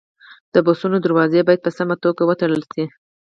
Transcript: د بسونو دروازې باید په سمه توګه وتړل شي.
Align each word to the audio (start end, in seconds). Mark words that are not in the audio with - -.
د 0.53 0.55
بسونو 0.65 0.97
دروازې 1.05 1.41
باید 1.47 1.61
په 1.65 1.71
سمه 1.77 1.95
توګه 2.03 2.21
وتړل 2.25 2.63
شي. 2.73 2.85